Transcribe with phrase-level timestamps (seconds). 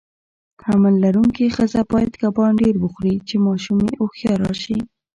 [0.65, 4.77] حمل لرونکي خزه باید کبان ډیر وخوري، چی ماشوم یی هوښیار راشي.